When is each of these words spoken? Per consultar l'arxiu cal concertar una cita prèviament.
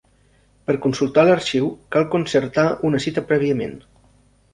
Per 0.69 0.75
consultar 0.85 1.25
l'arxiu 1.27 1.67
cal 1.95 2.07
concertar 2.15 2.63
una 2.91 3.03
cita 3.05 3.25
prèviament. 3.33 3.77